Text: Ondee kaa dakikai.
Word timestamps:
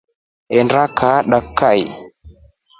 Ondee 0.57 0.87
kaa 0.99 1.17
dakikai. 1.31 1.81